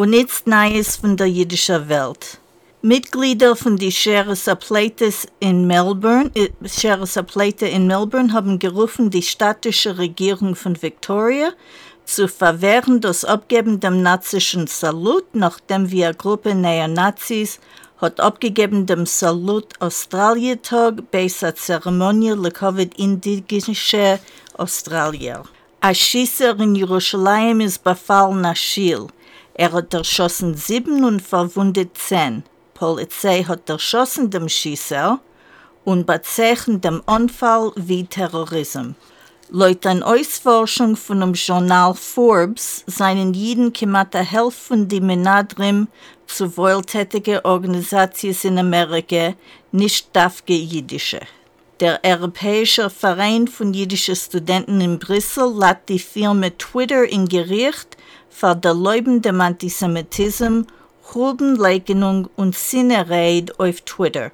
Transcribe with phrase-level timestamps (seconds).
[0.00, 2.38] und nichts Neues von der jüdischen Welt.
[2.80, 9.98] Mitglieder von die Sheriff's Plates in Melbourne, äh, Plate in Melbourne haben gerufen, die städtische
[9.98, 11.50] Regierung von Victoria
[12.06, 17.60] zu verwehren das Abgeben dem nazischen Salut, nachdem wir Gruppe Neonazis
[17.98, 24.18] hat abgegeben dem Salut Australietag bei der Zeremonie le Covid indigenische
[24.56, 25.42] Australier.
[25.82, 29.08] Ein Schießer in Jerusalem ist befallen Schiel.
[29.60, 32.44] Er hat erschossen sieben und verwundet zehn.
[32.72, 35.20] Polizei hat erschossen dem Schießer
[35.84, 38.94] und bezeichnet dem Unfall wie Terrorismus.
[39.50, 45.88] Laut einer Ausforschung von dem Journal Forbes seien jeden knapp der Hälfte von den Menadrim
[46.26, 49.34] zu wohltätigen Organisationen in Amerika
[49.72, 51.20] nicht dafke jüdische.
[51.80, 57.96] Der Europäische Verein von jüdischen Studenten in Brüssel lädt die Firma Twitter in Gericht
[58.28, 60.66] für der Leuben dem Antisemitismus,
[61.14, 64.30] Hubenleugnung und Sinnereid auf Twitter.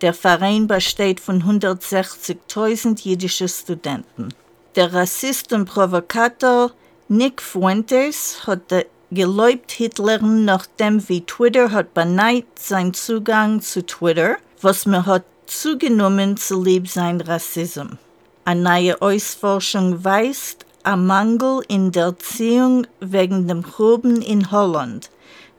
[0.00, 4.34] Der Verein besteht von 160.000 jüdischen Studenten.
[4.74, 6.72] Der Rassist und Provokator
[7.06, 8.74] Nick Fuentes hat
[9.12, 16.36] geläubt Hitler, nachdem wie Twitter hat beneid sein Zugang zu Twitter, was man hat zugenommen
[16.36, 17.98] zu lieb sein Rassismus.
[18.44, 25.10] Eine neue Ausforschung weist ein Mangel in der Erziehung wegen dem Gruben in Holland.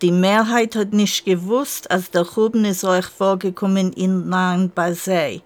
[0.00, 5.42] Die Mehrheit hat nicht gewusst, als der Gruben ist euch vorgekommen in Nahen Basel.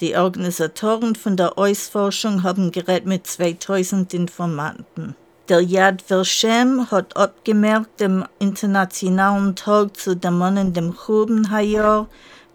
[0.00, 5.14] Die Organisatoren von der Ausforschung haben gerät mit 2000 Informanten.
[5.50, 12.08] Der Yad Vashem hat abgemerkt dem internationalen Tag zu Dämonen dem Grubenhajar,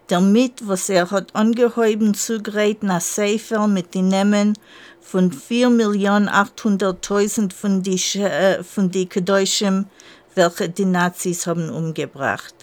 [0.08, 4.58] damit, was er hat angehäuben zugerät nach Sefer mit den Namen
[5.00, 9.86] von 4.800.000 von die, äh, von die Kedoshim,
[10.34, 12.54] welche die Nazis haben umgebracht.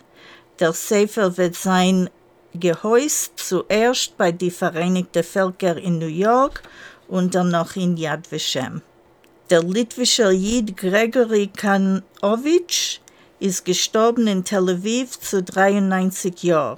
[0.59, 2.09] Der Sefer wird sein
[2.54, 6.62] gehäust zuerst bei die Vereinigten Völker in New York
[7.08, 8.84] und dann noch in Yad Vashem.
[9.50, 13.00] Der litwische Jid Gregory Kanowitsch
[13.40, 16.78] ist gestorben in Tel Aviv zu 93 Jahren.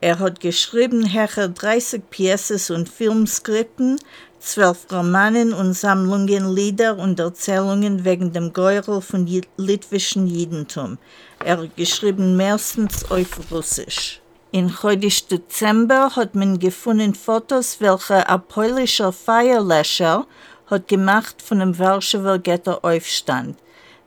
[0.00, 3.98] Er hat geschrieben herre 30 Pieces und Filmskripten,
[4.40, 9.26] zwölf Romanen und Sammlungen Lieder und Erzählungen wegen dem Geurel von
[9.56, 10.98] litwischen Judentum.
[11.44, 14.20] Er hat geschrieben meistens auf Russisch.
[14.52, 20.26] In heute Dezember hat man gefunden Fotos, welche ein polnischer Feierlöscher
[20.66, 23.56] hat gemacht von dem Warschauer Ghetto-Aufstand.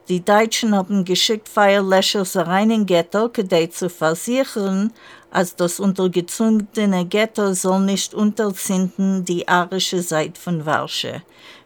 [0.09, 4.91] Die Deutschen haben geschickt Feierlöscher rein in Ghetto, um zu versichern,
[5.29, 11.21] als das untergezogene Ghetto soll nicht unterzinden die arische Seite von Warschau.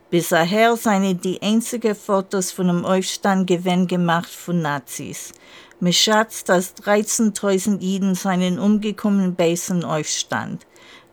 [0.10, 5.32] Bisher seien die einzigen Fotos von dem Aufstand gewinn gemacht von Nazis.
[5.80, 10.68] Man schätzt, dass 13.000 Jiden seien umgekommen bei diesem Aufstand.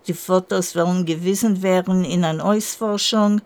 [0.08, 3.40] Die Fotos werden gewiesen werden in einer Ausforschung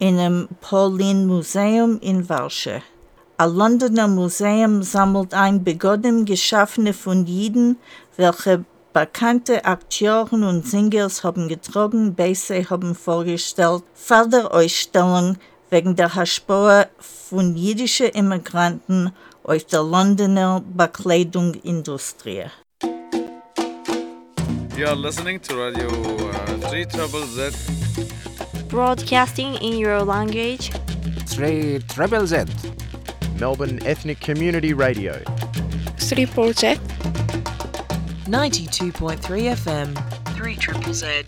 [0.00, 2.82] in einem Pauline-Museum in Warschau.
[3.40, 7.76] Ein Londoner Museum sammelt ein begonnen geschaffene von Jiden,
[8.16, 15.36] welche bekannte Akteuren und Singers haben getragen, Beise haben vorgestellt, Förderausstellung
[15.70, 19.12] wegen der Haschboa von jüdischen Immigranten
[19.44, 22.46] auf der Londoner Bekleidungsindustrie.
[24.76, 27.54] You are listening to Radio uh, 3 Trouble Z.
[28.68, 30.72] Broadcasting in your language.
[31.36, 32.48] 3 Treble Z.
[33.38, 35.22] Melbourne Ethnic Community Radio.
[35.98, 36.80] 3 Project.
[38.26, 40.34] 92.3 FM.
[40.36, 41.24] 3 Triple Z.